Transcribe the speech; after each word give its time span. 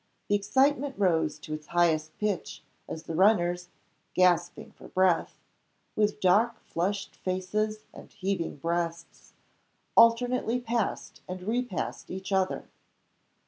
The 0.29 0.35
excitement 0.35 0.95
rose 0.97 1.37
to 1.37 1.53
its 1.53 1.67
highest 1.67 2.17
pitch, 2.17 2.63
as 2.87 3.03
the 3.03 3.13
runners 3.13 3.69
gasping 4.15 4.71
for 4.71 4.87
breath; 4.87 5.35
with 5.95 6.19
dark 6.19 6.59
flushed 6.61 7.15
faces, 7.15 7.83
and 7.93 8.11
heaving 8.11 8.55
breasts 8.55 9.33
alternately 9.95 10.59
passed 10.59 11.21
and 11.27 11.43
repassed 11.43 12.09
each 12.09 12.31
other. 12.31 12.67